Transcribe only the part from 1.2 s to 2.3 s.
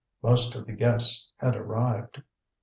had arrived.